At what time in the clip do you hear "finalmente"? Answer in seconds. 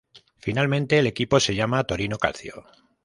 0.39-0.97